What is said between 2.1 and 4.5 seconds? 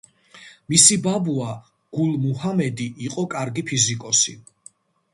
მუჰამედი იყო კარგი ფიზიკოსი.